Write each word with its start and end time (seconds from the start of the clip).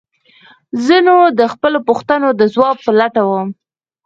زه 0.85 0.95
نو 1.07 1.15
د 1.39 1.41
خپلو 1.53 1.79
پوښتنو 1.87 2.27
د 2.39 2.41
ځواب 2.53 2.77
په 2.85 2.91
لټه 2.99 3.21
وم. 3.29 3.49